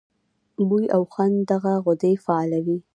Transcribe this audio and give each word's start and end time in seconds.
بوۍ 0.67 0.85
او 0.95 1.01
خوند 1.11 1.35
دغه 1.51 1.73
غدې 1.85 2.13
فعالوي. 2.23 2.77